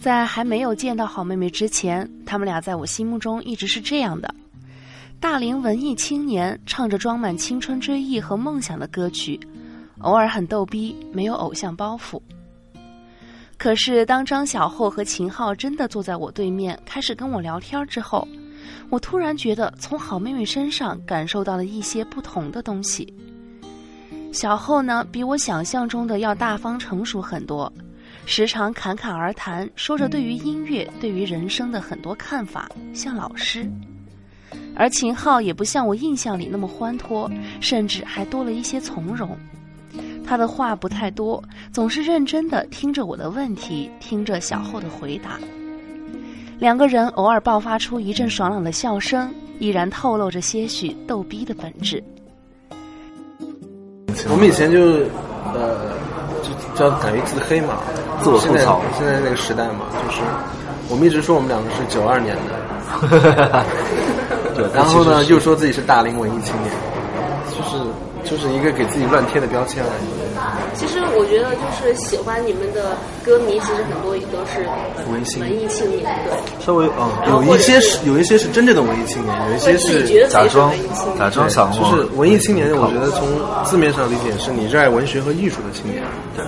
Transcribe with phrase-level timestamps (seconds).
[0.00, 4.34] 在还没有见到好妹妹之前，他们俩在我心目中一直是这样的：
[5.20, 9.38] 大龄文艺青年，唱着装满青春追忆和梦想的歌曲，
[9.98, 12.18] 偶尔很逗逼，没有偶像包袱。
[13.58, 18.26] 可是，当张小厚和秦昊真的坐在我对面，开始跟我聊天之后，
[18.88, 23.12] 我突然觉得从好妹妹身上感受到了一些不同的东西。
[24.32, 27.70] 小厚呢，比我想象中的要大方成熟很多，
[28.26, 33.68] 时常侃侃而谈，说着对于音乐、对于人生的很多看法，像老师。
[34.76, 39.36] 而秦昊也不像我印象里那么欢脱，甚至还多了一些从容。
[40.24, 45.38] 他的话不太多，总是认真的听着我的问题，听着小厚的回答。
[46.58, 52.02] 两个人偶尔爆发出一阵爽朗的笑声，依然透露着些许逗逼的本质。
[54.28, 54.80] 我们以前就
[55.52, 55.96] 呃，
[56.80, 57.74] 叫敢于自黑嘛，
[58.22, 58.80] 自我吐槽。
[58.96, 60.22] 现在那个时代嘛，就是
[60.88, 62.34] 我们一直说我们两个是九二年
[64.56, 66.72] 的，然后呢又说自己是大龄文艺青年，
[67.50, 67.76] 就是
[68.24, 70.08] 就是一个给自己乱贴的标签而已。
[70.74, 74.64] 其实我觉得，就是喜欢你们的歌迷，其实很多也都是
[75.10, 76.64] 文青文艺青年，对。
[76.64, 80.72] 稍微嗯，有一些是有一些是真正的文艺青年，有一些是假装
[81.18, 83.28] 假装想就是文艺青年，我觉得从
[83.64, 86.02] 字面上理解是你热爱文学和艺术的青年。
[86.34, 86.44] 对，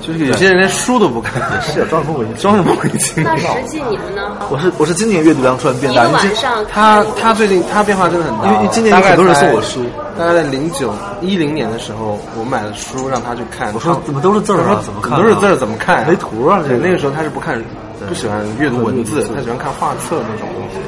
[0.00, 3.36] 就是有些人连书都不看，是装什么文艺，装什么文艺青年？
[3.36, 4.22] 那实际你们呢？
[4.50, 9.84] 我是我是今年阅读量突然变大，一个晚上他他最近他变化真的很大，因为今年有很多人送我书。
[10.18, 10.92] 大概在零九
[11.22, 13.72] 一零年的时候，我买了书让他去看。
[13.72, 14.82] 我说怎么都是字儿啊？
[14.84, 15.16] 怎么看？
[15.16, 16.04] 都是字儿怎么看？
[16.08, 16.60] 没图啊！
[16.66, 17.62] 对，那个时候他是不看，
[18.08, 20.78] 不喜欢阅读文字，他喜欢看画册那种东西。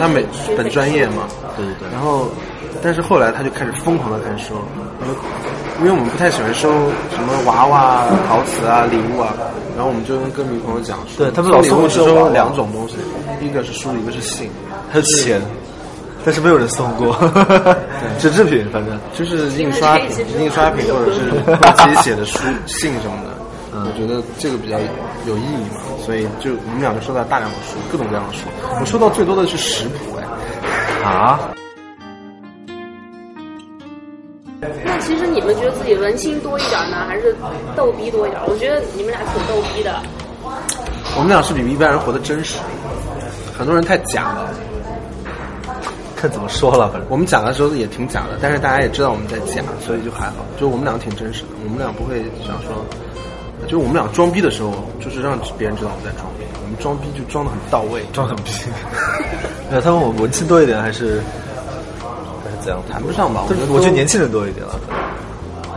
[0.00, 0.26] 他美
[0.56, 1.28] 本专业嘛。
[1.56, 1.88] 对对对。
[1.92, 2.26] 然后，
[2.82, 4.54] 但是后来他就开始疯狂的看书，
[5.02, 5.14] 因为
[5.80, 6.68] 因为我们不太喜欢收
[7.14, 9.32] 什么娃娃、陶瓷啊、礼物啊，
[9.76, 12.96] 然后我们就跟歌迷朋友讲说，对他们老送收两种东西，
[13.40, 14.50] 一个是书，一个是信，
[14.90, 15.40] 还有钱。
[16.24, 17.16] 但是没有人送过，
[18.18, 21.20] 纸制品，反正就是印刷品、印刷品或者是
[21.76, 23.30] 自己写的书、信什么的。
[23.74, 24.78] 嗯，我觉得这个比较
[25.26, 28.40] 有意义嘛，所以就我们两个收到大量的书，各种各样的书。
[28.80, 30.16] 我收到最多的是食谱，
[31.02, 31.40] 哎，啊？
[34.84, 37.34] 那其实你们觉得自己文青多一点呢，还是
[37.74, 38.40] 逗逼多一点？
[38.46, 40.00] 我觉得你们俩挺逗逼的。
[41.16, 42.58] 我们俩是比一般人活得真实，
[43.56, 44.48] 很多人太假了。
[46.22, 50.46] 看怎么说了，反正我们讲的时候也挺假的，但是大家也知道我们在假，所以就还好。
[50.56, 52.86] 就我们俩挺真实的，我们俩不会想说，
[53.64, 56.46] 就是我们俩装逼的时候，就是让别人知道我们在装逼。
[56.62, 58.52] 我们装逼就装的很到位，装很逼。
[59.68, 61.20] 那 他问我文气多一点还是
[62.46, 62.80] 还是怎样？
[62.88, 64.78] 谈不上吧，我觉得我觉得年轻人多一点了，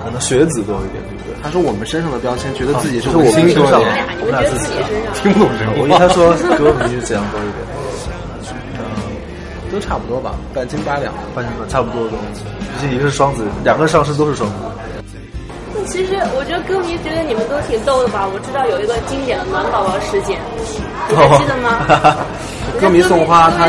[0.05, 1.33] 可能学子多一点，对不对？
[1.41, 3.81] 他说我们身上的标签，觉得自己是我们身上，
[4.21, 4.69] 我们俩自己
[5.17, 5.81] 听不懂人话。
[5.81, 7.65] 我以为他说歌迷是怎样多一点。
[9.75, 12.11] 都差不多吧，半斤八两，半斤八差不多的。
[12.73, 14.55] 毕竟一个是双子，两个上身都是双子。
[15.75, 18.25] 那其实我觉得歌迷觉得你们都挺逗的吧？
[18.25, 20.39] 我知道有一个经典的暖宝宝事件，
[21.09, 21.83] 你还记得吗？
[22.79, 23.67] 歌迷送花，他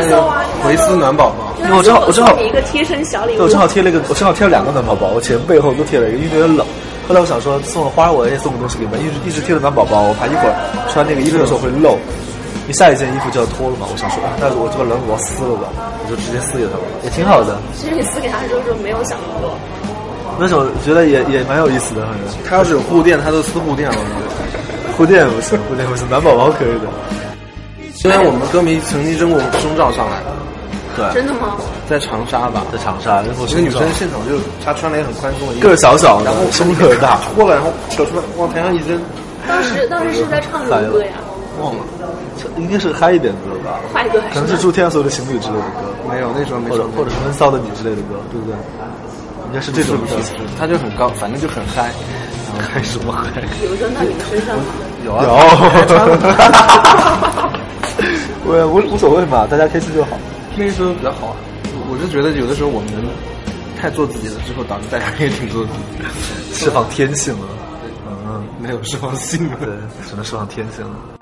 [0.63, 1.51] 回丝暖宝宝。
[1.59, 6.65] 因为我正好我正好一个贴身小礼物，我正好贴了一个，我正好贴了两个暖宝宝，我前背后都贴了一个，因为有点冷。
[7.07, 10.55] 后来我想说送了花，我也送个东西给你们，一直一直贴着暖宝宝，我怕一会儿
[10.89, 11.97] 穿那个衣服的时候会漏。
[12.67, 13.87] 你下一件衣服就要脱了嘛？
[13.89, 15.71] 我想说，但是我这个冷我要撕了吧，
[16.03, 17.55] 我就直接撕给他了，也挺好的。
[17.73, 19.55] 其实你撕给他的时候就没有想那么多。
[20.37, 22.27] 那种觉得也也蛮有意思的，反正。
[22.43, 23.95] 他要是有护垫，他都撕护垫了。
[24.99, 26.91] 护垫不是，护垫不是，暖宝宝可以的。
[27.95, 30.19] 虽然我们歌迷曾经扔过胸罩上来，
[30.99, 31.55] 对，真的吗？
[31.87, 38.99] 在长沙吧，在长沙，然后一个女生现场就她穿了一个很宽松的衣服，个小小小，然后胸特别大，脱了然后扯出来往台上一扔。
[39.47, 41.13] 当时当时是在唱什么歌呀？
[41.61, 41.81] 忘了。
[42.57, 48.55] 应该是嗨一点的歌吧，嗨歌，可能是祝天所有的情侣之类的歌，没有那时候没或者或者是闷骚的你之类的歌，对不对？
[49.47, 50.17] 应该是这种歌，
[50.59, 51.91] 他就很高，反正就很嗨，
[52.59, 53.41] 嗨什么嗨？
[53.63, 54.63] 有扔到你们身上吗？
[55.05, 55.31] 有啊，有。
[58.49, 60.17] 我无无所谓嘛，大家开心就好。
[60.55, 61.35] 那个时候比较好啊，
[61.89, 62.89] 我就觉得有的时候我们
[63.79, 66.03] 太做自己了，之后导致大家也挺做自己，
[66.53, 67.47] 释放天性了。
[68.29, 69.69] 嗯，没有释放性了，对，
[70.09, 71.16] 只能释放天性了。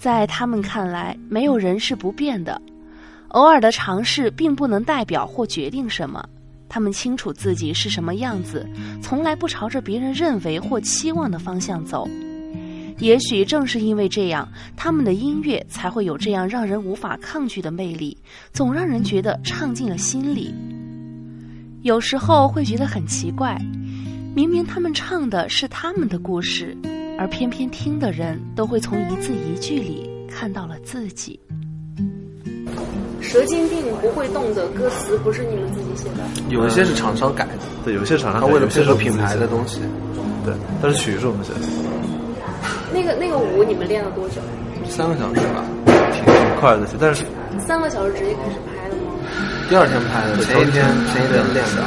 [0.00, 2.58] 在他们看来，没有人是不变的。
[3.28, 6.26] 偶尔的尝试并不能代表或决定什么，
[6.70, 8.66] 他们清楚自己是什么样子，
[9.02, 12.08] 从来不朝着别人认为或期望的方向走。
[12.96, 18.16] 也许正是因为这样，他们的音乐才会有这样让人无法抗拒的魅力，
[18.54, 20.54] 总让人觉得唱进了心里。
[21.82, 23.60] 有时候会觉得很奇怪，
[24.34, 26.74] 明明他们唱的是他们的故事，
[27.20, 31.38] 而偏偏听的人都会从一字一句里看到了自己。
[33.20, 39.80] 蛇精病不会动的歌词不是你们自己写的，有一些是厂商改的，对，有些厂商他为了配合品牌的东西，
[40.46, 41.60] 对，但是曲是我们写的，
[42.90, 44.40] 那个那个舞你们练了多久？
[44.88, 47.26] 三个小时吧，挺挺快的，但是
[47.58, 49.12] 三个小时直接开始拍的吗？
[49.68, 51.84] 第二天拍的，前一天前一天练的。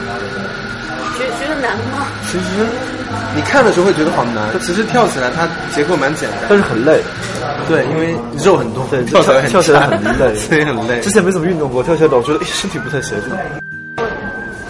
[1.17, 2.05] 觉觉得难吗？
[2.25, 2.65] 其实
[3.35, 7.01] 你看的时候会觉得好难，其实跳起来它结构蛮简单，但是很累，
[7.67, 10.99] 对，因为肉很多，对，跳起来跳起来很累， 所以很累。
[11.01, 13.35] 之前没怎么运动过，跳起来老觉得哎身体不太协调。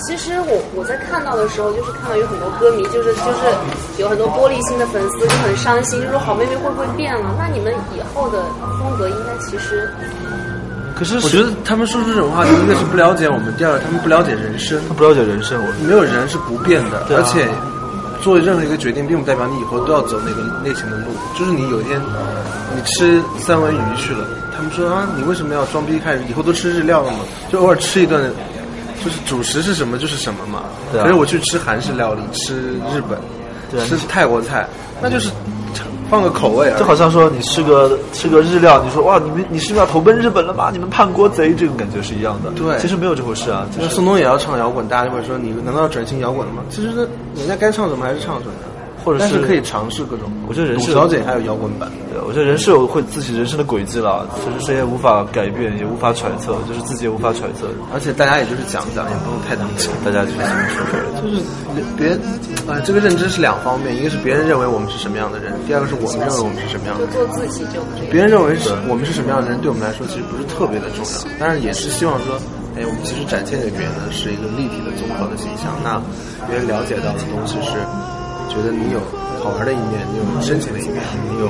[0.05, 3.47] 其实我我在看到的时候，就是看到有很多歌迷，就是就是
[3.97, 7.33] 有很多玻璃心的粉丝就很伤心，就说好妹妹会不会变了？
[7.39, 8.43] 那你们以后的
[8.79, 9.89] 风格应该其实
[10.95, 17.05] 可是我觉得他们说出这种话，第一个是不了解我们，第二个他们不了解人生，他不了解人生，我没有人是不变的，啊。
[17.09, 17.47] 而且
[18.23, 21.07] 做任何一个决定，并不代表你以后都要走那个类型的路。
[21.37, 22.01] 就是你有一天
[22.73, 24.25] 你吃三文鱼去了，
[24.55, 26.23] 他们说啊，你为什么要装逼开始？
[26.29, 27.19] 以后都吃日料了嘛，
[27.51, 28.33] 就偶尔吃一顿，
[29.03, 30.63] 就是主食是什么就是什么嘛。
[30.91, 33.19] 对啊可是我去吃韩式料理，吃日本，
[33.85, 34.65] 吃泰国菜，
[35.01, 35.29] 那就是
[36.13, 36.79] 换个口味而已。
[36.79, 40.69] 就好像说你吃个吃个日料，你说哇，你们你是要投奔日本了吗？
[40.71, 42.51] 你们叛国贼，这种感觉是一样的。
[42.51, 43.65] 对其实没有这回事啊。
[43.71, 46.61] 就是那宋冬野要唱摇滚，大家就会说你难道要转型摇滚了吗？
[46.69, 46.89] 其实
[47.35, 48.53] 人家该唱什么还是唱什么，
[49.03, 50.31] 或者是可以尝试各种。
[50.47, 57.67] 我觉得人是小姐还有摇滚版，对，我觉得人是有会自己人生的轨迹了，其实谁也无法改变，也无法揣测，就是自己也无法揣测。
[57.93, 59.91] 而且大家也就是讲讲，也不用太当真。
[60.03, 60.93] 大家就是这么说说。
[61.21, 61.43] 就是
[61.97, 62.17] 别，
[62.67, 67.13] 呃，这个认知是两方面，一个是别人认为我们是什么样的人，第二个是我们认为我们是什么样的人。
[67.13, 68.09] 就做自己就可以。
[68.11, 72.39] 别人认为是我们是什么样的人，对我们来说其实不是特别的重要，但是也是希望说，
[72.75, 75.75] 哎，我们其实展现给别人的是一个立体的、综合的形象。
[75.83, 75.99] 那
[76.47, 77.79] 别人了解到的东西是，
[78.51, 78.99] 觉得你有
[79.43, 81.49] 好玩的一面，你有深情的一面，你有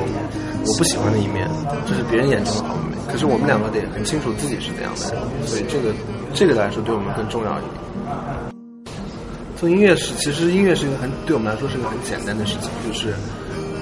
[0.66, 1.50] 我不喜欢的一面，
[1.88, 2.98] 这是别人眼中的好妹妹。
[3.12, 5.94] 可是我们两个得很清楚自己是怎样的人，所以这个
[6.34, 7.74] 这个来说对我们更重要一点。
[9.58, 13.14] 做音乐是，其实音乐是一个很对我们来说是一个很简单的事情，就是，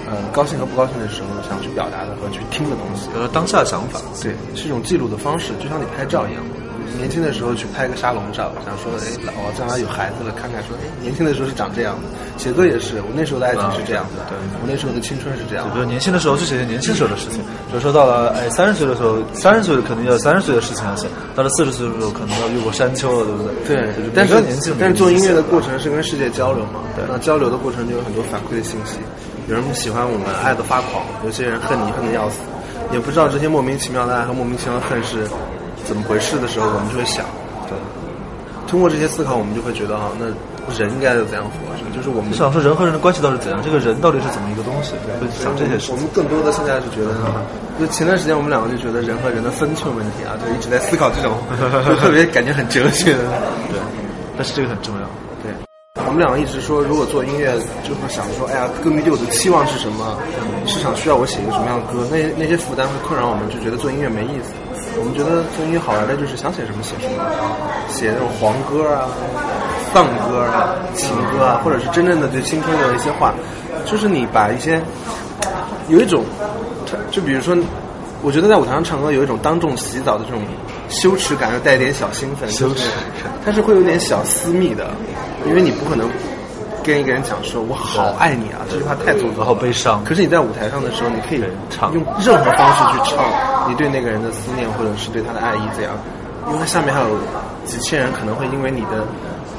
[0.10, 3.10] 呃，高兴和不高兴的时候想去表达的和去听的东西。
[3.14, 6.42] 呃，当下的想法，对，是一种记录的方式，就像你拍照一样。
[6.98, 12.08] 年轻的时候去拍个沙龙照，想说，哎，老我将来有孩子了，看看说，哎，年轻的时候是长这样的。
[12.38, 15.74] 写歌也是，我那时候的爱情是这样的，对我那时候的青春是这样的。
[15.74, 17.40] 比如年轻的时候就写些年轻时候的事情，
[17.70, 23.76] 比如说到了哎三十岁的时候，三十岁的肯定要三十岁的事情要写，到了四十岁的时候可能要越过山丘了，对不对？
[23.94, 28.98] 对，但是年轻但是做音乐的过程是跟世界交流嘛，对，那交流的过程就有很多反馈的信息，
[29.48, 32.40] 有人喜欢我们爱的发狂，有些人恨你恨的要死，
[32.92, 35.28] 也不知道这些莫名其妙的爱和莫名其妙的恨是
[35.92, 37.26] 怎么回事的时候，我们就会想，
[37.68, 37.76] 对，
[38.66, 40.24] 通过这些思考，我们就会觉得哈，那
[40.80, 45.92] 人应该要怎样活着，就是我们就想说人和人的关系到底是怎样，这个人到底是怎么一个东西，会想这些事。
[45.92, 47.28] 我们更多的现在是觉得呢，
[47.76, 51.36] 就前段时间我们两个就觉得人和人的分寸问题啊，就一直在思考这种，
[51.84, 53.28] 就特别感觉很哲学的。
[53.68, 53.76] 对，
[54.40, 55.04] 但是这个很重要。
[55.44, 55.52] 对，
[56.08, 57.52] 我们两个一直说，如果做音乐，
[57.84, 60.16] 就会想说，哎呀，歌迷对我的期望是什么？
[60.64, 62.08] 市场需要我写一个什么样的歌？
[62.08, 64.56] 那那些负担会困扰我们，就觉得做音乐没意思。
[64.98, 67.24] 我们觉得做音乐好玩的就是想写什么写什么，
[67.90, 69.08] 写那种黄歌啊、
[69.94, 73.34] 丧歌啊、情歌啊，或者是真正的对青春的一些话，
[73.86, 74.82] 就是你把一些
[75.88, 76.24] 有一种，
[77.10, 77.56] 就比如说，
[78.22, 80.42] 我觉得在舞台上唱歌有一种当众洗澡的这种
[80.90, 82.90] 羞耻感，又带一点小兴奋，羞耻，
[83.46, 84.92] 它是会有点小私密的，
[85.48, 86.08] 因为你不可能
[86.84, 91.94] 跟一个人讲说“我好爱你啊”，这句话太做作，好悲伤，可是你在舞台上的时候，你可以唱。
[91.94, 93.24] 用任何方式去唱
[93.70, 95.94] 你对那个人的思念，或者是对他的爱意怎样，
[96.52, 97.08] 因为下面还有
[97.66, 99.06] 几千人可能会因为你的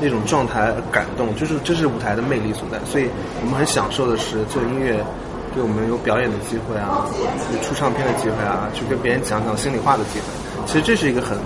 [0.00, 2.78] 那种状态而感动，就是这是舞台的魅力所在。
[2.84, 3.08] 所以
[3.40, 4.98] 我们很享受的是做音乐，
[5.54, 7.06] 对我们有表演的机会啊，
[7.52, 10.26] 有出唱片的机会啊，去跟别人讲讲心里话的机会。
[10.66, 11.38] 其实这是一个很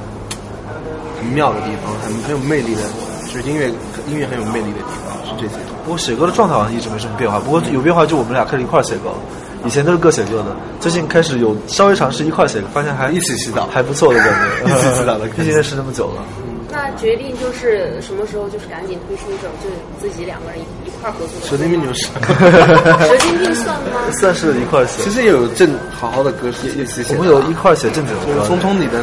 [1.18, 2.82] 很妙的地方，很很有魅力的，
[3.28, 3.70] 就是音乐
[4.08, 5.54] 音乐很有魅力的地方是这些。
[5.84, 9.16] 不过写歌的状态好像一直没什么变化，不过有变化就我们俩开始一块儿写歌了。
[9.64, 14.28] 以前都是各写各的，最近开始有稍微尝试一块儿写歌，发现还一起洗澡还不错的感
[14.62, 16.22] 觉， 一起洗澡的 毕竟认识那么久了。
[16.70, 21.46] 那决定就是什么时候就是赶紧推出一首，就自己两个人一一块儿合作的。
[21.46, 22.06] 蛇精病就是，
[23.08, 24.02] 蛇精病算吗？
[24.20, 25.10] 算是一块写其。
[25.10, 27.14] 实也有正好好的歌是一起写。
[27.14, 29.00] 我们有一块写正经的歌就是，聪聪你的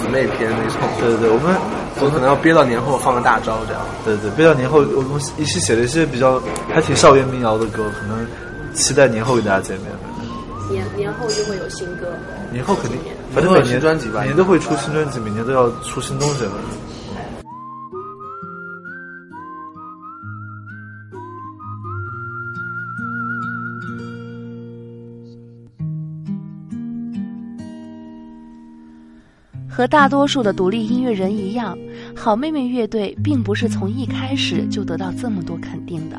[0.00, 0.78] 姊妹篇那种。
[1.00, 1.52] 对对对，我们
[2.00, 3.82] 我可能要憋到年后放个大招这样。
[4.04, 6.40] 对对，憋到年后，我们一起写了一些比较
[6.72, 8.26] 还挺校园民谣的歌，可能
[8.74, 9.90] 期待年后跟大家见面。
[10.68, 12.08] 年年后就会有新歌，
[12.50, 12.98] 年后肯定，
[13.32, 16.50] 反正每年专辑吧，每年都会出新专辑，每年都要出新东西了。
[29.76, 31.76] 和大多数的独立音乐人一样，
[32.14, 36.18] 好妹妹乐队并不是从一开始就得到这么多肯定的，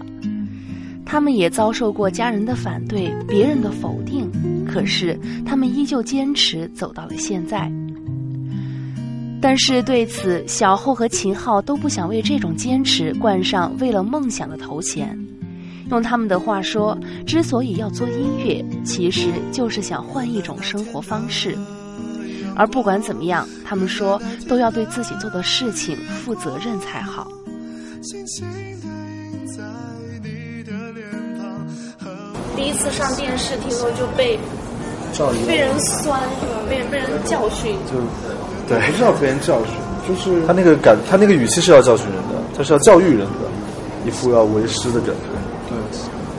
[1.04, 4.30] 他们也遭受过家人的反对、别人的否定，
[4.64, 7.68] 可是他们依旧坚持走到了现在。
[9.42, 15.18] 但是对此，小后和秦昊都不想为这种坚持冠上为了梦想的头衔。
[15.90, 16.96] 用他们的话说，
[17.26, 21.58] 之所以要做音乐，其实就是想换一种生活方式。
[22.58, 25.96] 而不管怎么样，他们说都要对自己做的事情
[26.26, 27.28] 负责任才好。
[32.56, 34.40] 第一次上电视，听说就被
[35.46, 36.60] 被人酸是吧？
[36.68, 37.76] 被被人教训。
[37.86, 37.94] 就
[38.68, 39.76] 对，不是要被人教训，
[40.08, 43.48] 就是他那个感，他那个语气是要教训人的，他是要教育人的，
[44.06, 45.30] 一副要为师的感觉。
[45.70, 45.78] 对，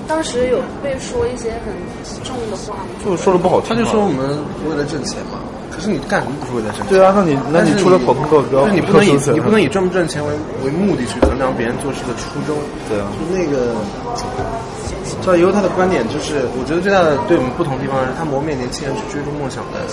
[0.08, 1.72] 当时有被说一些很
[2.25, 2.90] 重的话吗？
[3.04, 4.37] 就说的不好听，他就说我们
[4.68, 5.38] 为了挣钱嘛。
[5.78, 6.90] 可是你干什么不是为了挣钱？
[6.90, 12.58] 对啊，那你那你除了跑通告标，你不能以你不能以赚不赚钱为为目的去衡量别人做事的初衷。
[12.90, 13.78] 对啊，就那个
[15.23, 19.87] 赵以后他的观点就是，我觉得最大的对我们不同的地方是他磨灭年轻人去追逐梦想的，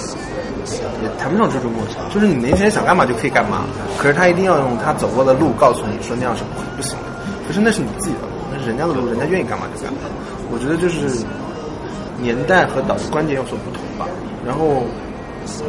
[0.65, 3.69] 也谈不上追逐梦想，就是你年轻人想干嘛就可以干嘛。
[4.01, 7.13] 可是他一定要用他走过的路告诉你说那样是不不行的。
[7.45, 10.01] 可是那是你自己的路，那是人家的路，人家愿意干嘛就干嘛。
[10.49, 11.21] 我觉得就是
[12.17, 14.09] 年代和导师观点有所不同吧。
[14.41, 14.81] 然后。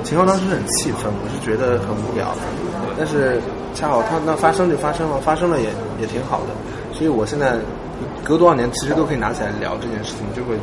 [0.05, 2.35] 秦昊当时很气愤，我是觉得很无聊，
[2.99, 3.41] 但是
[3.75, 5.69] 恰好他那发生就发生了，发生了也
[6.01, 7.57] 也挺好的，所以我现在
[8.25, 10.57] 隔多少年其实都可以拿起来聊这件事情，就会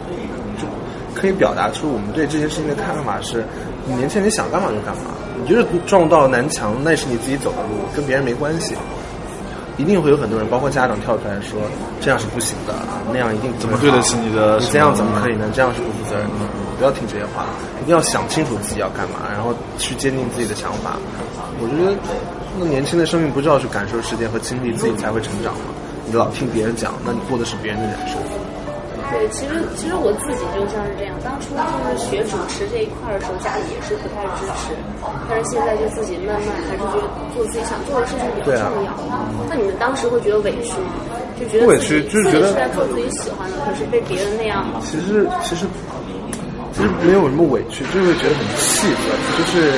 [0.57, 0.67] 就
[1.13, 3.45] 可以表达出我们对这件事情的看法是：
[3.85, 8.75] 你年轻人想干嘛就干嘛，你就是撞到南墙，那是你自己走的路，跟别人没关系。
[9.75, 11.59] 一定会有很多人，包括家长跳出来说
[11.99, 14.59] 这样是不行的啊，那样一定怎么对得起你的？
[14.59, 15.49] 你这样怎么可以呢？
[15.51, 16.45] 这样是不负责任的。
[16.77, 17.45] 不要听这些话，
[17.83, 20.95] 一定要想清楚自己要干嘛，然后去坚定自己的想法。
[21.59, 21.91] 我觉得，
[22.57, 25.75] 那年轻的生命不就要去感受时间和经历，自己才会成长吗？
[26.07, 28.15] 你老听别人讲，那你过的是别人的人生。
[29.11, 31.59] 对，其实其实我自己就像是这样，当初就
[31.91, 34.73] 是学主持这一块的时候，家里也是不太支持，
[35.29, 38.95] 但是现在就自己慢慢还是觉得做自己想做的事情比较重要。
[39.51, 41.03] 那你们当时会觉得委屈吗？
[41.37, 44.65] 就觉得委屈，就是觉得是在做自己喜欢的，可是被别人那样。
[44.81, 45.67] 其实其实
[46.73, 49.05] 其实没有什么委屈，就会觉得很气愤，
[49.37, 49.71] 就是，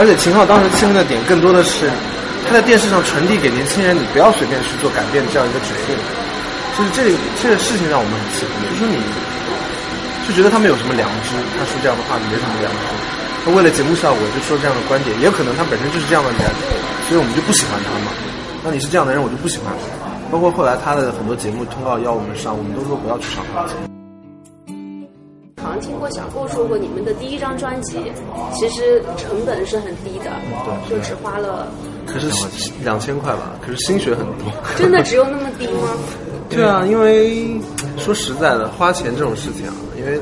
[0.00, 1.86] 而且秦昊当时气愤的点更多的是
[2.48, 5.96] 他在电视上传递给年轻人，你不要随便去做改变这样一个指令。
[6.74, 8.98] 就是这个这个事情让我们很气愤，就是你
[10.26, 12.90] 就觉得他们有什么良知，他说这样的话没什么良知，
[13.44, 16.40] 他为了节目效果就说这样的观点，也有可能他本身就是这样的人，
[17.06, 18.10] 所以我们就不喜欢他嘛。
[18.64, 19.70] 那你是这样的人，我就不喜欢。
[20.32, 23.93] 包括后来他的很多节目通告要我们上，我们都说不要去上他的节目。
[25.80, 27.98] 听过小顾说过，你们的第一张专辑
[28.52, 30.30] 其实成本是很低的，
[30.88, 31.68] 对，就只花了，
[32.06, 32.28] 可是
[32.82, 34.52] 两千块吧，可是心血很多。
[34.76, 35.88] 真的只有那么低吗？
[36.50, 37.58] 对啊，因为
[37.96, 40.20] 说实在的，花钱这种事情啊，因为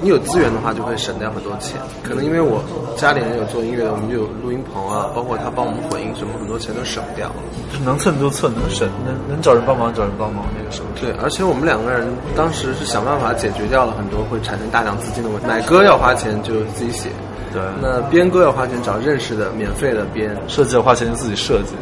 [0.00, 1.80] 你有资源的话，就会省掉很多钱。
[2.02, 2.62] 可能因为我
[2.96, 7.34] 家里人有做音乐的，我们就有录音棚啊，包括他帮我们混音什么，很多钱都省掉了。
[7.72, 10.88] 就能蹭就蹭，能省能能找人帮忙找人帮忙那个时候。
[11.00, 15.46] 对，而且我们两个人当时是想办法解决掉了很多会产生大量资金的问题。
[15.46, 17.08] 买歌要花钱就自己写，
[17.52, 17.62] 对。
[17.80, 21.74] 那编歌要花钱找认识的免费的编，设计要花钱就自己设计。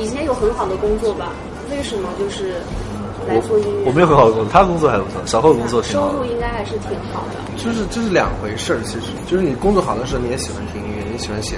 [0.00, 1.32] 以前有很好的工作吧？
[1.70, 2.54] 为什么就是
[3.28, 3.84] 来做音乐？
[3.84, 7.36] 我没有很好的工作，他工作还不错，小后工作收入应该还是挺好的。
[7.60, 11.56] 就是这是两回事儿，其实就是你工作好的时候，你也喜欢听音乐，你喜欢写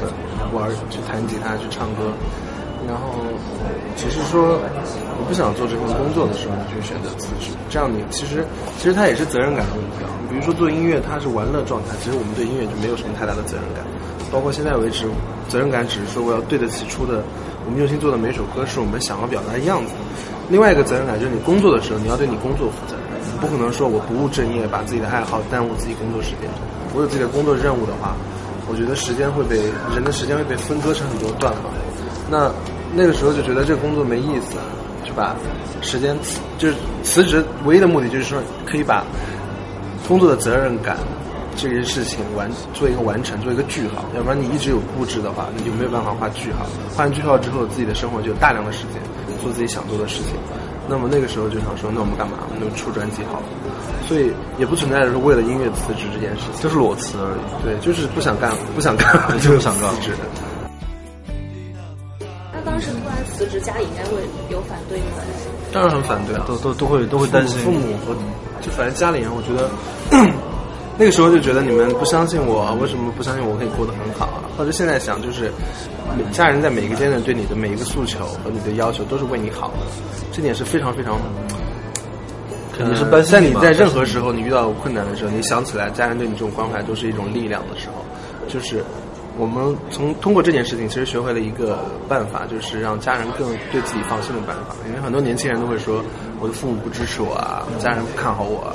[0.53, 2.11] 玩、去弹吉他、去唱歌。
[2.89, 3.23] 然后，
[3.95, 7.53] 只是说我不想做这份工作的时候，你就选择辞职。
[7.69, 8.43] 这样你其实
[8.79, 10.11] 其实它也是责任感的问题啊。
[10.29, 13.85] 比如说做音乐，它是玩乐状态，其实我们对音乐就没有什么太大的责任感。
[14.33, 15.05] 包括现在为止，
[15.47, 17.23] 责任感只是说我要对得起出的。
[17.71, 19.93] 我们用心做的每首歌是我们想要表达的样子。
[20.49, 26.50] 另外一个责任感就是你工作的时候，你要对你工作负责任，不可能说我不务正业，把自己的爱好耽误自己工作时间。
[26.93, 28.17] 我有自己的工作任务的话，
[28.67, 31.71] 我觉得时间会被人的时间会被分割成很多段嘛。
[32.29, 32.50] 那
[32.93, 34.59] 那个时候就觉得这个工作没意思，
[35.07, 35.37] 就把
[35.81, 36.19] 时间
[36.59, 36.75] 就是
[37.05, 39.05] 辞职，唯一的目的就是说可以把
[40.09, 40.99] 工作的责任感
[41.61, 44.02] 这件事情完做一个完成，做一个句号。
[44.17, 46.64] 要不然你一直有布置的话，你就没有办法画句号。
[46.97, 49.02] 画完句号之后，自己的生活就有大量的时间
[49.43, 50.33] 做自己想做的事情。
[50.88, 52.38] 那么那个时候就想说，那我们干嘛？
[52.49, 53.47] 我们就出专辑好了。
[54.09, 57.40] 所以也不存在说为了音乐辞职这件事情，就是裸辞而已。
[57.62, 59.07] 对，就是不想干，不想干，
[59.38, 60.17] 就是不想干辞职。
[62.52, 64.17] 那当时突然辞职，家里应该会
[64.49, 65.23] 有反对吗？
[65.73, 68.17] 当然很反对啊，都都都会都会担心父母和
[68.61, 69.71] 就反正家里人，我觉得
[71.00, 74.45] 那个时候就觉得你们不相信我，为什么不相信我可以过得很好啊？
[74.59, 75.50] 或者现在想就是
[76.30, 79.87] 家人在每一个阶段对你的每一个诉求和你的要求都是为你好的，
[80.30, 81.19] 这点是非常非常。
[82.78, 88.04] 你是担心在你在任何时候你遇到困难的时候，你想起来家人对你这种关怀都是一种力量的时候，
[88.47, 88.85] 就是
[89.38, 91.78] 我们从通过这件事情其实学会了一个
[92.11, 94.76] 办法，就是让家人更对自己放心的办法。
[94.87, 96.04] 因为很多年轻人都会说
[96.40, 98.71] 我的父母不支持我啊，家人不看好我。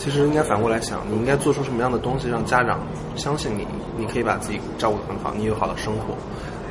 [0.00, 2.80] 其实应该反过来想，你应该做出什么样的东西让家长
[3.14, 3.64] 相信你，
[3.96, 6.16] 你可以把自己照顾得很好，你有好的生活，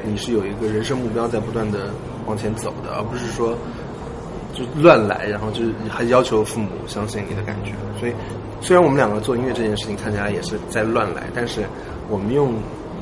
[0.04, 1.92] 你是有一个人生目标在不断的
[2.26, 3.56] 往前走的，而不是说。
[4.52, 7.72] 就乱来，然后就还要求父母相信你的感觉。
[8.00, 8.14] 所以，
[8.62, 11.62] 虽然我们两个做音乐这件事情看起来也是在乱来，但是
[12.10, 12.56] 我们用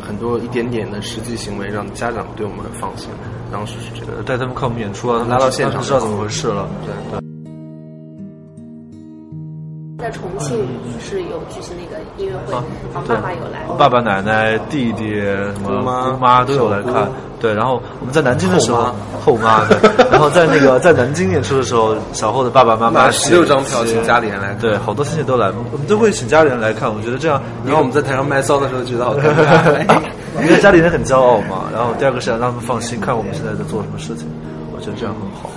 [0.05, 3.09] 很多一点点的实际行为让家长对我们放心。
[3.49, 6.67] 当时是这个，带他们看我们演出啊，拉到现场知道怎么回事了。
[6.85, 7.26] 对对。
[10.07, 10.65] 在重庆
[11.01, 12.53] 是有举行那个音乐会，
[12.93, 17.09] 然后爸爸有来，爸爸、奶奶、弟弟、什么姑妈都有来看。
[17.41, 19.77] 对，然后我们在南京的时候，后妈对，
[20.09, 26.89] 然后在那个在南京演出的时候，小后的爸爸妈妈十六张票请家里人来，对，好多亲戚都来，我们都会请家里人来看。
[26.89, 29.23] 我觉得这样，然后我们在台上卖骚的时候觉得好尴
[29.85, 29.99] 尬，
[30.41, 31.65] 因为家里人很骄傲嘛。
[31.73, 34.25] 然后第二个是想让他们放心，看我们现在在做什么事情，
[34.73, 35.49] 我觉得这样很好。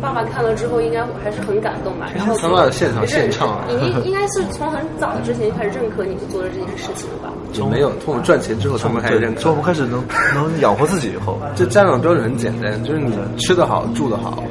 [0.00, 2.10] 爸爸看了之后应该还是很感动吧？
[2.16, 7.30] 然后他爸现场现唱，已经应该是从很早之前就开始认可你们做的这件事情了吧？
[7.52, 9.40] 从没有，从我们赚钱之后，他们开始认可。
[9.42, 10.02] 从我们开始能
[10.34, 14.42] 能养活自己以后， 这家长标准很简单，就是你吃得好，住得好，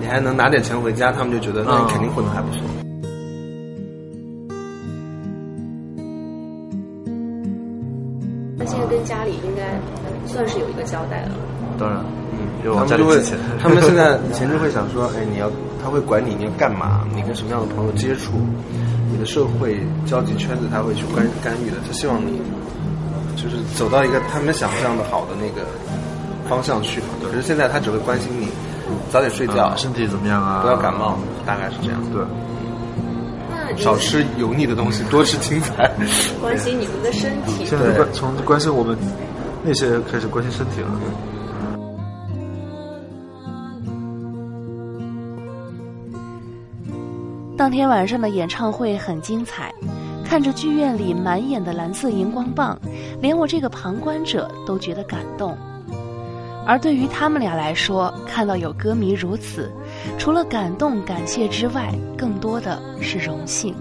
[0.00, 2.60] 你还能拿点钱回家，他们就觉得那你肯定混得还不错。
[8.58, 9.78] 那现在跟家里应该
[10.26, 11.30] 算是有一个交代了。
[11.78, 12.23] 当然。
[12.62, 13.22] 他们就会，
[13.60, 15.50] 他们现在以前就会想说，哎，你要，
[15.82, 18.32] 他会管你你要干嘛，你跟什么样的朋友接触，
[19.10, 22.40] 你的社会交际圈子他会去干干预的，他希望你
[23.36, 25.66] 就是走到一个他们想象的好的那个
[26.48, 27.00] 方向去。
[27.22, 28.48] 可是现在他只会关心你
[29.10, 32.00] 早点睡觉，身体怎么样啊，不要感冒，大概是这样。
[32.12, 32.22] 对，
[33.82, 35.90] 少吃油腻的东西，多吃青菜。
[36.40, 38.96] 关心你们的身体，现在关从关心我们
[39.62, 40.88] 那些开始关心身体了。
[47.56, 49.72] 当天晚上的演唱会很精彩，
[50.24, 52.76] 看着剧院里满眼的蓝色荧光棒，
[53.20, 55.56] 连我这个旁观者都觉得感动。
[56.66, 59.70] 而对于他们俩来说，看到有歌迷如此，
[60.18, 63.72] 除了感动、感谢之外，更多的是荣幸。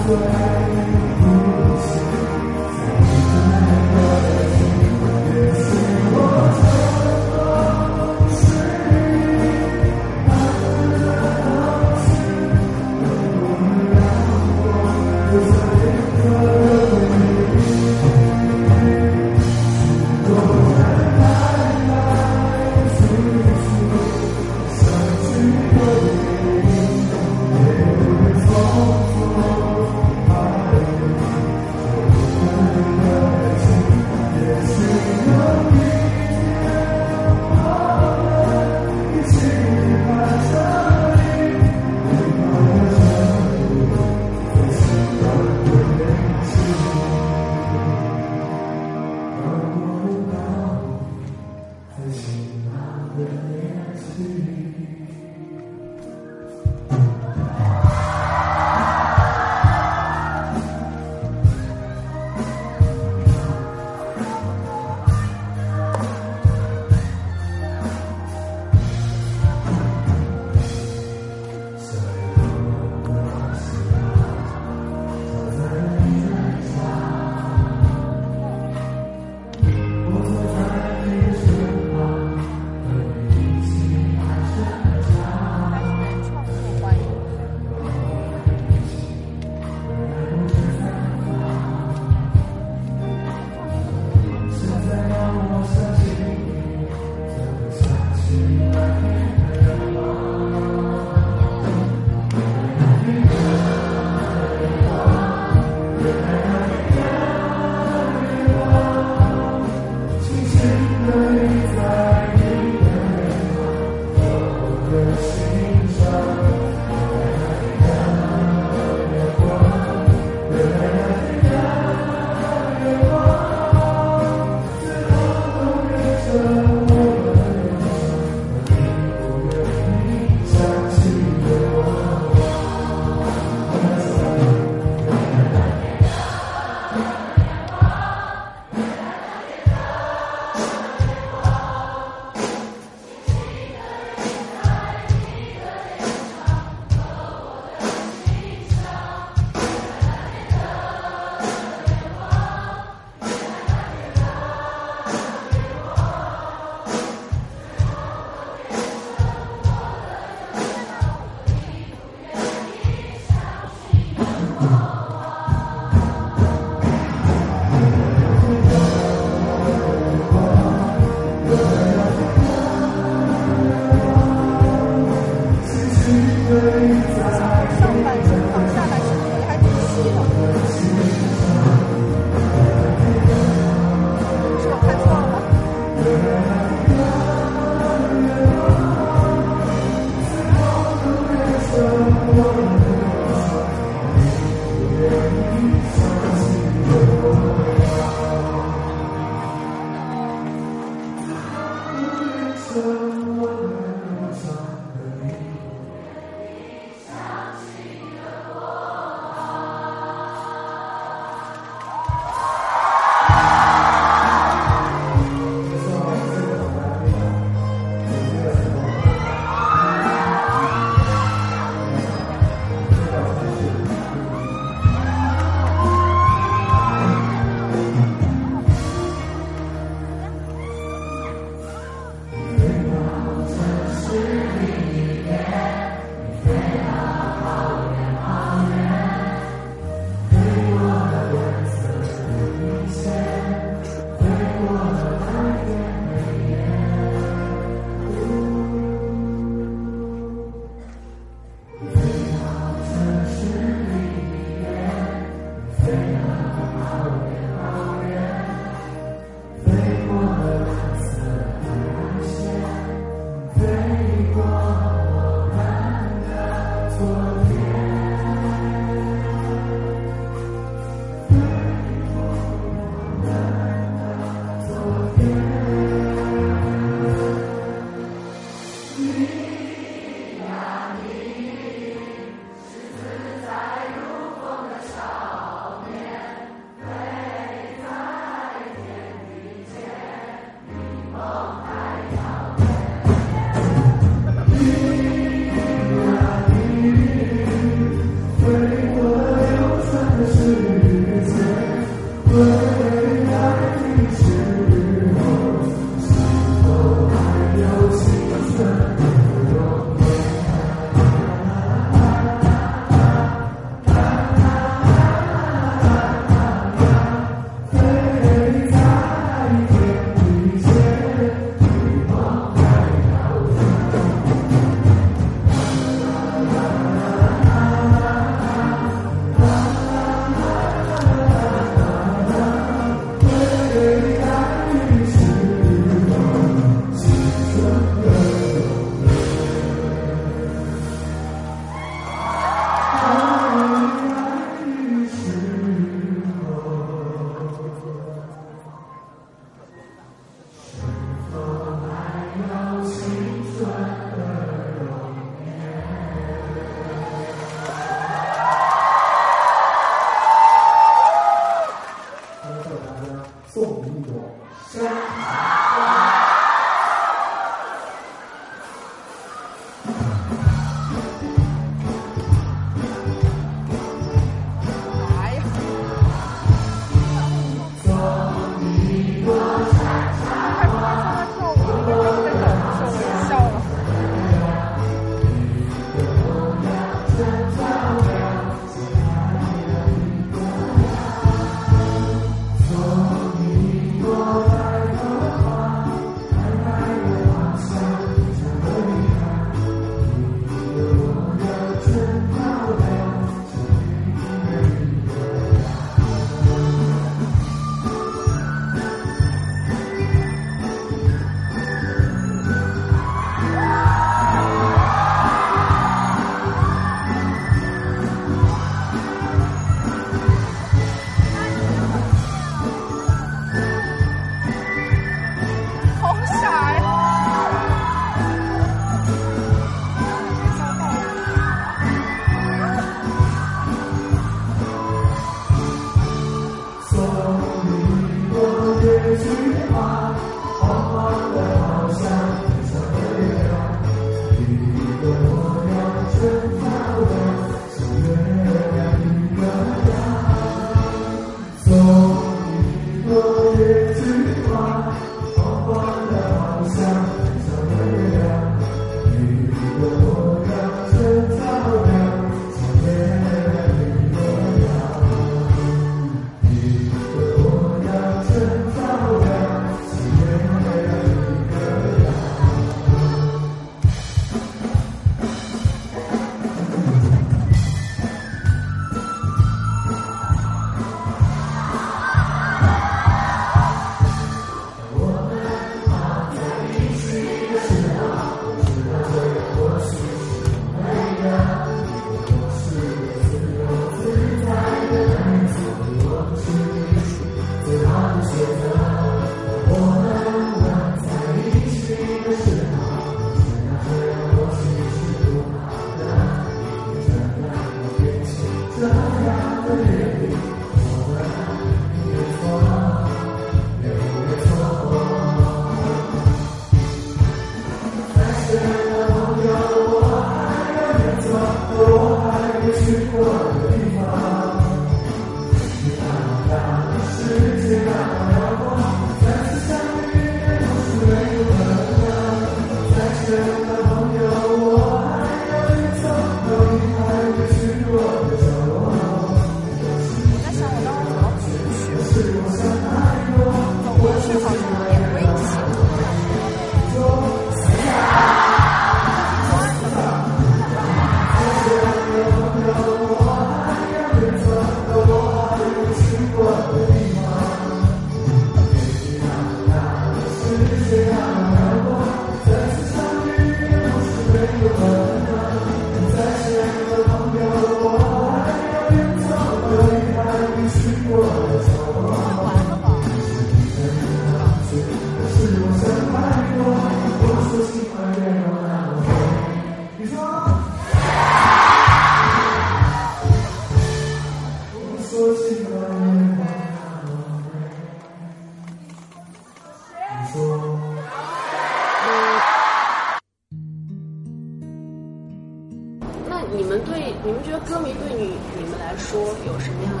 [599.12, 600.00] 说有什么样的？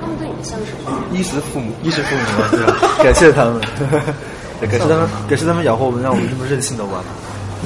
[0.00, 0.90] 他们对你们像什么？
[1.12, 2.76] 衣食父母，衣食父母嘛， 对吧？
[3.02, 3.60] 感谢他们，
[4.62, 7.02] 感谢他们， 感谢他们养活我们，让我们这么任性的玩。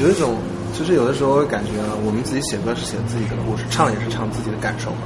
[0.00, 0.35] 有一种，
[0.72, 5.05] 就是有的时候会感觉啊，我们自己写歌是写自己的故事，唱也是唱自己的感受嘛。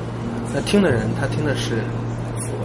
[0.55, 1.83] 那听的人他听的是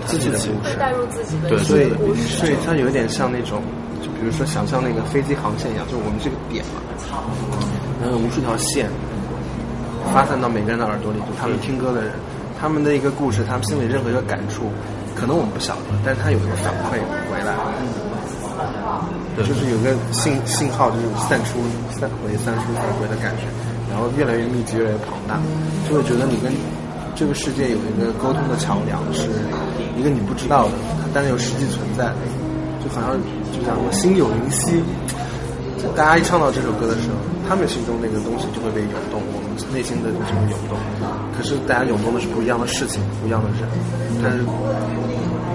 [0.05, 1.89] 自己的故事，带入自己的对，所以。
[2.29, 3.61] 所以它有一点像那种，
[4.01, 6.79] 就比如说想象那个飞机航线一样，就是我们这个点嘛，
[7.99, 8.87] 然后有无数条线
[10.13, 12.11] 发散到每个人的耳朵里，就他们听歌的人，
[12.63, 14.71] 他们的一个故事，他们心里任何一个感触，
[15.13, 16.95] 可能我们不晓得，但是他有一个反馈
[17.27, 17.51] 回来，
[19.35, 21.59] 就是有个信信号，就是散出、
[21.91, 23.51] 散回、散出、散回的感觉，
[23.91, 25.35] 然后越来越密集、越来越庞大，
[25.89, 26.55] 就会觉得你跟
[27.19, 29.27] 这个世界有一个沟通的桥梁，是
[29.99, 30.71] 一个你不知道的，
[31.13, 32.23] 但是又实际存在的，
[32.79, 33.19] 就好像
[33.51, 34.81] 就像说心有灵犀。
[35.97, 40.77] 大家一唱到这首歌的时候，他们心中那个东西就会被涌动，我们内心的东西会涌动。
[41.35, 43.67] 可是大家涌动的是不一样的事情，不一样的人，
[44.21, 44.39] 但是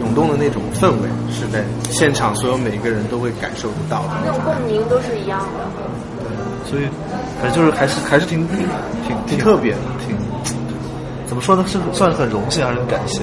[0.01, 5.67] 涌动的那种氛围是在现场所有每个人都会感受得到的那种共鸣都是一样的。
[6.69, 6.85] 所以，
[7.41, 10.17] 反正就是还是还是挺挺挺特别的，挺
[11.27, 11.65] 怎么说呢？
[11.67, 13.23] 是算是很荣幸，还是很感谢。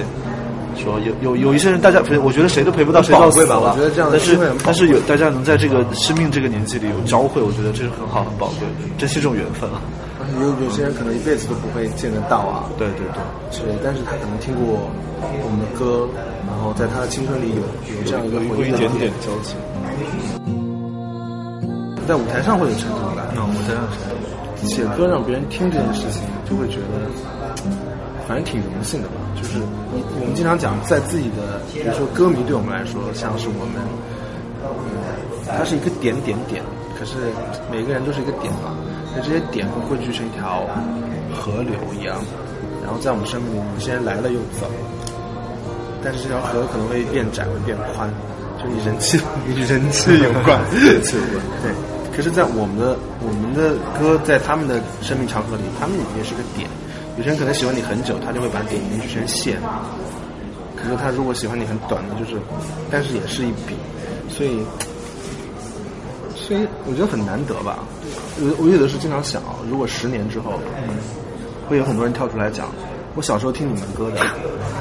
[0.76, 9.80] 说有有有一些人，大家陪，我觉得谁都陪不到谁到死我觉得这样的但是但是有大家能在这个生命这个年纪里有交汇，我觉得这是很好很宝贵的，珍惜这种缘分啊。
[10.40, 14.76] 有有些人可能一辈子都不会见得到啊，对对对，是，但是他可能听过
[15.20, 16.08] 我们的歌，
[16.46, 17.62] 然后在他的青春里有
[17.94, 19.54] 有这样一个有回忆的一点点交集。
[22.06, 23.26] 在舞台上会有成就感。
[23.34, 23.98] 那我在让谁？
[24.66, 27.06] 写歌让别人听这件事情，就会觉得
[28.26, 29.14] 反正挺荣幸的吧。
[29.36, 29.58] 就是
[29.92, 33.78] 你我们经常讲，在自己的，比如说歌迷对我们来说，像是我们，
[34.64, 34.70] 嗯，
[35.46, 36.62] 它是一个点点点，
[36.98, 37.30] 可是
[37.70, 38.74] 每个人都是一个点嘛，
[39.14, 40.66] 那这些点会汇聚成一条
[41.34, 42.16] 河流一样，
[42.82, 44.66] 然后在我们生命里，有些人来了又走，
[46.02, 48.10] 但是这条河可能会变窄，会变宽，
[48.58, 51.70] 就你人气与人气有关，人气有关，对。
[52.16, 56.66] 可是，在我们的我们的歌，在他们的生命长河里，他们也是个点。
[57.16, 59.58] 有些人可能喜欢你很久，他就会把点凝聚成线。
[60.76, 62.36] 可是他如果喜欢你很短的，就是，
[62.90, 63.74] 但是也是一笔。
[64.28, 64.60] 所以，
[66.34, 67.78] 所以我觉得很难得吧。
[68.38, 70.60] 我我有的时候经常想啊，如果十年之后，
[71.68, 72.68] 会有很多人跳出来讲，
[73.14, 74.20] 我小时候听你们歌的，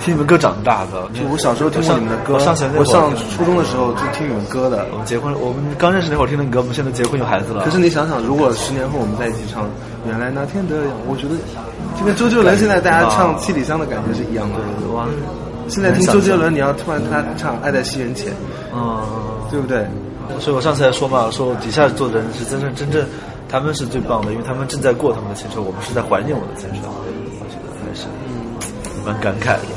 [0.04, 4.86] 听你们歌长大的，就我小时候听过你们的歌，我上学那会儿我上初中的时候就听你们歌的。
[4.91, 7.63] 我们结婚，我们刚认识那会儿听的歌，我们现在结婚有孩子了。
[7.63, 9.63] 可是你想想，如果十年后我们在一起唱
[10.06, 11.36] 《原来那天的样》，我觉得
[11.97, 14.55] 就跟周杰伦现在大家唱《七里香》的感觉是一样的。
[14.93, 15.08] 哇，
[15.67, 18.31] 现在听周杰伦，你要突然他唱《爱在西元前》，
[18.73, 19.01] 嗯，
[19.49, 19.86] 对不对？
[20.39, 23.05] 所以我上次还说嘛，说底下坐的人是真正真正，
[23.47, 28.08] 他们是最棒的，因为他们正在过他们的青春，我们是在怀念我们的青春，我觉得还是
[29.06, 29.75] 蛮感慨的。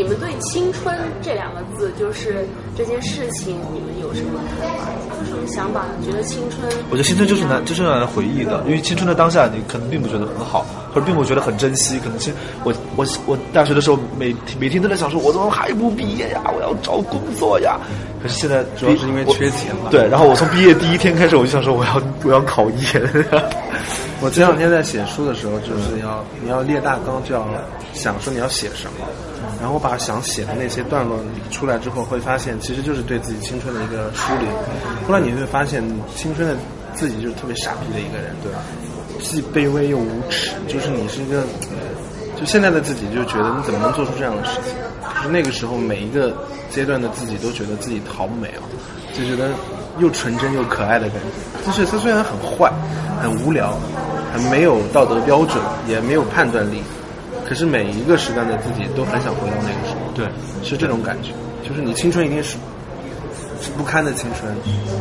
[0.00, 4.88] 你们对“青春”这两个字，就是这件事情，你们有什么看法？
[5.20, 5.84] 有什么想法？
[6.02, 6.66] 觉得青春？
[6.88, 11.98] 我觉得青春就是难就是用来回忆的，因为青春的当下，你可能并不觉得很好，或者并不觉得很珍惜。
[11.98, 12.32] 可能是
[12.64, 16.40] 我我我大学的时候，每每天都在想说，我怎么还不毕业呀？
[16.46, 17.78] 我要找工作呀。
[18.22, 19.90] 可是现在主要是因为缺钱嘛。
[19.90, 23.26] 对，然后我从毕业第一天开始，我就想说，我要我要考研。
[24.20, 27.46] 我前两天在写书的时候，就是要你要列大纲，就要
[27.92, 29.06] 想说你要写什么，
[29.60, 34.46] 然后把想写的那些段落理出来之后，会发现其实就是对自己青春的一个梳理。
[35.06, 35.82] 后来你会发现，
[36.14, 36.54] 青春的
[36.94, 38.60] 自己就是特别傻逼的一个人，对吧？
[39.22, 41.42] 既卑微又无耻，就是你是一个，
[42.38, 44.74] 就现在的自己就觉得你怎么能做出这样的事情？
[45.16, 46.34] 就是那个时候每一个
[46.70, 48.64] 阶段的自己都觉得自己好美啊，
[49.12, 49.50] 就觉得
[49.98, 51.66] 又纯真又可爱的感觉。
[51.66, 52.72] 就是他虽然很坏，
[53.20, 53.76] 很无聊，
[54.32, 56.82] 很没有道德标准，也没有判断力，
[57.46, 60.10] 可是每一个时段的自己都很想回到那个时候。
[60.14, 60.26] 对，
[60.62, 61.30] 是这种感觉。
[61.68, 62.56] 就是你青春一定是
[63.60, 64.52] 是不堪的青春，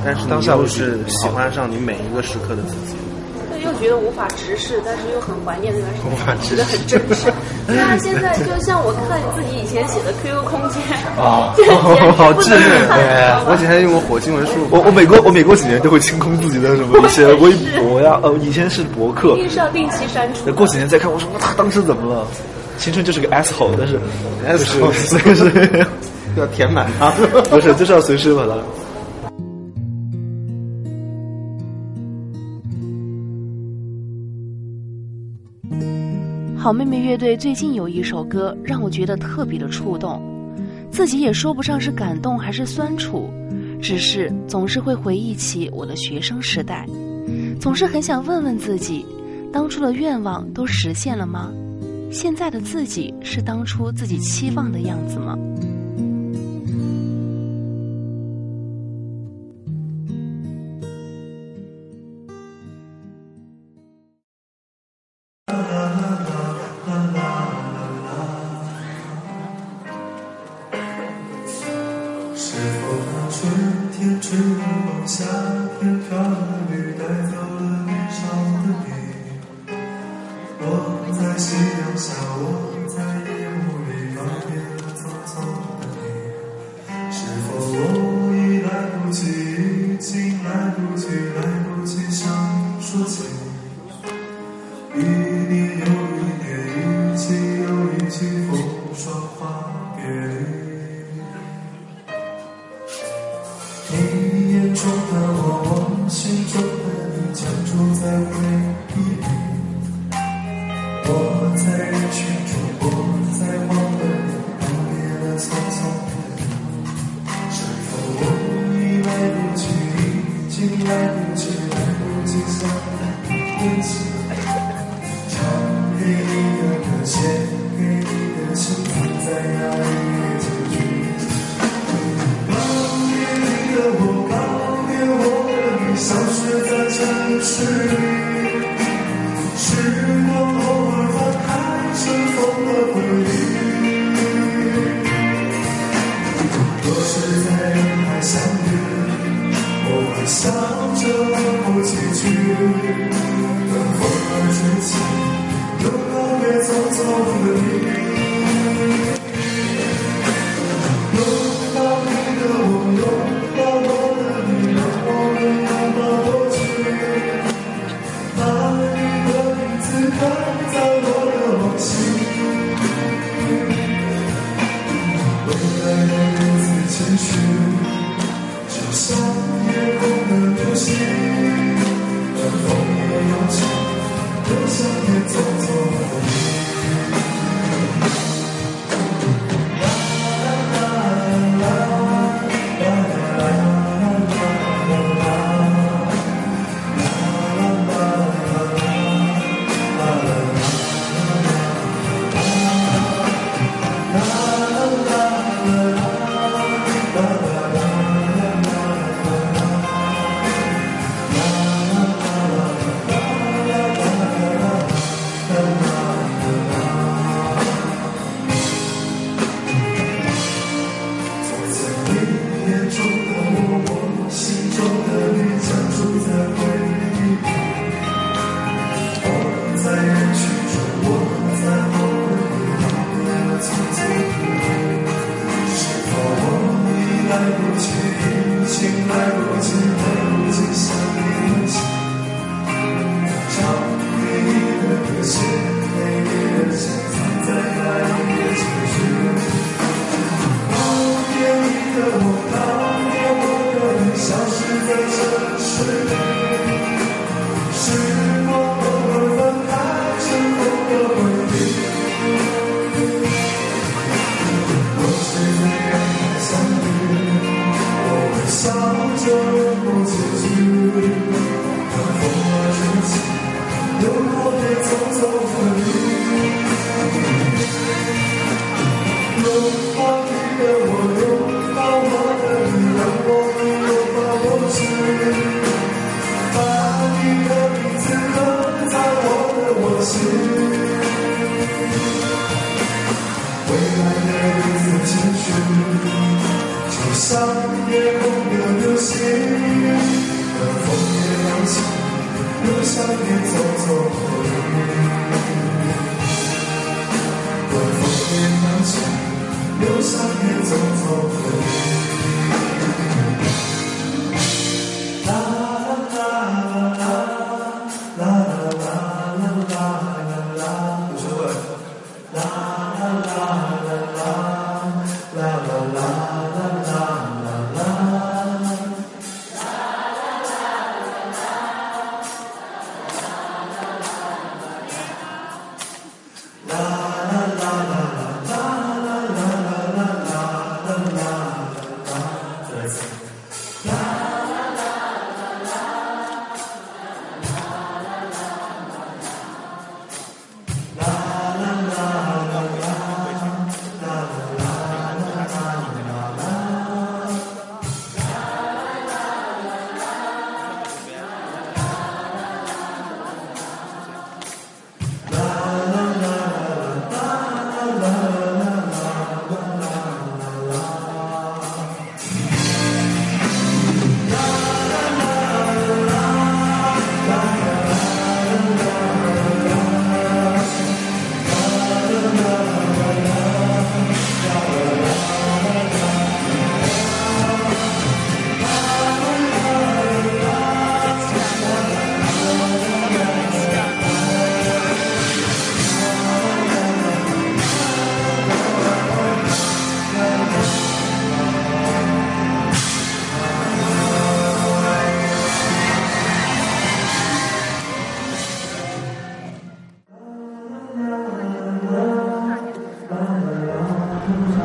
[0.04, 2.96] 但是当下又是喜欢上你每一个时刻的自己。
[3.62, 5.82] 又觉得无法直视，但是又很怀念那
[6.26, 7.32] 段时间，觉得很真实。
[7.76, 10.82] 那，现在就像我看自己以前写的 QQ 空间
[11.18, 11.54] 啊，
[12.18, 12.60] 好稚嫩。
[13.46, 20.52] 我以前用过火星文书，我我每过我每过几年都会清空自己的什么一些微博呀，呃，以前是博客，一定是要定期删除。
[20.54, 22.26] 过几年再看，我说他当时怎么了？
[22.78, 24.00] 青春就是个 S 吼，但是
[24.48, 25.86] S 吼，所以是
[26.38, 27.12] 要填满它，
[27.50, 28.54] 不是就是要随时把它。
[36.70, 40.22] 好妹妹乐队最近有一首歌让我觉得特别的触动
[40.92, 43.28] 自己也说不上是感动还是酸楚
[43.82, 46.86] 只是总是会回忆起我的学生时代
[47.60, 49.04] 总是很想问问自己
[49.52, 51.52] 当初的愿望都实现了吗？
[52.12, 55.36] 现在的自己是当初自己期望的样子吗？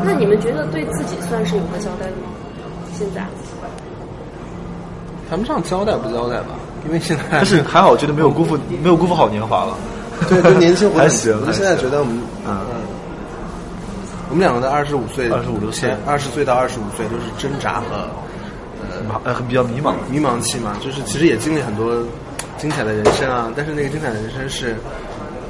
[0.04, 2.28] 那你们觉得对自己算是有个交代的吗？
[2.96, 3.24] 现在
[5.28, 6.54] 谈不上交代不交代吧，
[6.86, 9.74] 因为现在但是还好，我觉得没有辜负没有辜负好年华了。
[10.28, 12.76] 对，就年轻活 还行我就现在觉得我们，嗯嗯，
[14.30, 18.06] 我们两个在二十五岁，二十五六岁前二十岁到二十五岁都是挣扎和
[18.80, 19.94] 呃呃，比较迷茫。
[20.10, 22.00] 迷茫期嘛，就是其实也经历很多
[22.58, 24.76] 精彩的人生啊，但是那个精彩的人生是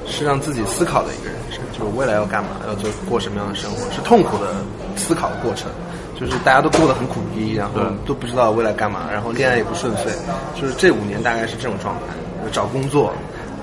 [0.07, 1.34] 是让自己思考的一个人生，
[1.77, 4.55] 就是未来要干嘛，要做过什么样的生活，是痛苦的
[4.97, 5.71] 思考的过程，
[6.19, 10.13] 就是大家都过得很苦逼，然后都不知道未来干嘛，然后恋爱也不顺遂，
[10.55, 12.15] 就是这五年大概是这种状态，
[12.53, 13.13] 找工作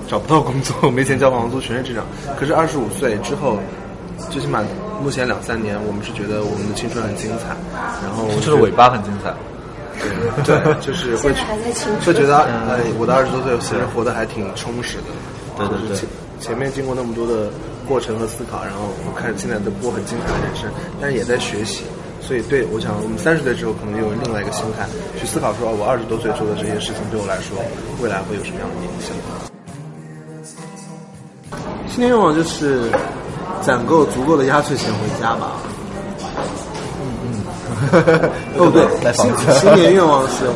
[0.08, 2.04] 找不到工作，没钱交房租，全是这种。
[2.38, 3.58] 可是二十五岁之后。
[4.30, 4.62] 最起码
[5.02, 7.58] 目前两三年，我们是觉得我们的青春很精彩，
[8.06, 9.34] 然后青春的尾巴很精彩。
[10.46, 11.34] 对，对就是会
[12.06, 15.04] 会觉得哎，我的二十多岁其实活得还挺充实的。
[15.58, 16.08] 对对对
[16.40, 17.50] 前面经过那么多的
[17.92, 20.72] 过程和思考，然后我看现在都过很精彩的人生，
[21.02, 21.84] 但是也在学习。
[22.22, 24.88] 所以对我想，我们三十岁之后可能有另外一个心态
[25.20, 27.60] 去思考说，哦我二十多岁做的这些事情对我来说，
[28.00, 29.12] 未来会有什么样的影响？
[31.92, 32.90] 新年愿望就是
[33.62, 35.60] 攒够足够的压岁钱回家吧。
[38.56, 39.28] 哦，对，新
[39.60, 40.48] 新年愿望是，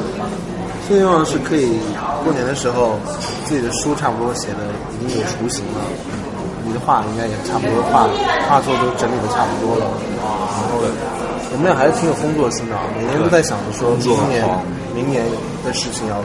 [0.87, 1.75] 新年愿望是可以
[2.23, 2.95] 过年的时候，
[3.43, 4.71] 自己的书差不多写的
[5.03, 5.83] 已经有雏形了，
[6.65, 8.09] 你的画应该也差不多画
[8.49, 9.85] 画作都整理的差不多了，
[10.17, 10.81] 然后
[11.53, 14.43] 我们俩还是挺有工作心的，啊，每年都在想着说明年
[14.93, 15.23] 明年
[15.63, 16.19] 的事情要，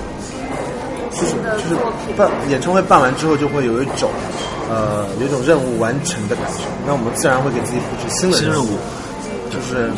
[1.13, 1.77] 就是就是
[2.17, 4.11] 办演唱会办完之后就会有一种
[4.69, 8.75] 呃有一种任务完成的感觉，那我们自然会给自己布置新的任务，
[9.53, 9.93] 就是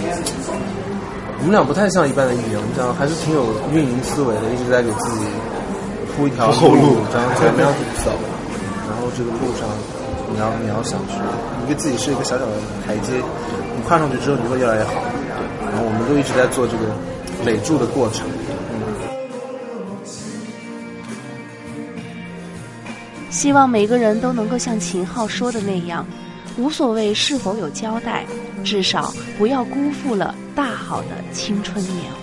[1.38, 5.24] 我们俩不太像一般的艺人，我们俩还是挺有运营思维的，一直在给自己
[6.12, 8.12] 铺一条铺后路然后怎么样去走，
[8.84, 9.64] 然后这个路上
[10.32, 11.14] 你要你要想去，
[11.60, 12.52] 你给自己是一个小小的
[12.86, 13.12] 台阶，
[13.76, 14.92] 你跨上去之后你会越来越好。
[15.70, 16.84] 然后我们都一直在做这个
[17.44, 18.26] 累筑的过程。
[23.30, 26.06] 希望每个人都能够像秦昊说的那样，
[26.58, 28.26] 无所谓是否有交代，
[28.62, 32.21] 至少不要辜负了大好的青春年华。